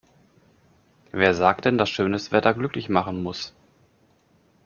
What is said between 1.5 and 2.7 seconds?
denn, dass schönes Wetter